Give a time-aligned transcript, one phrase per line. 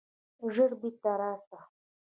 [0.53, 1.59] ژر بیرته راسه!